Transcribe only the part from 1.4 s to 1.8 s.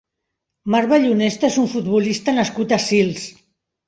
és un